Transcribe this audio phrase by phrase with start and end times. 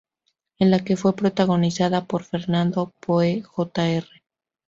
[0.57, 4.03] En la que fue protagonizada por Fernando Poe Jr.